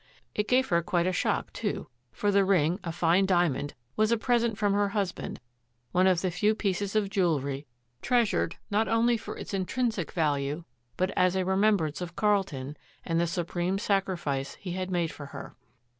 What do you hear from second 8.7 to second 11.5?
not only for its intrinsic value but as a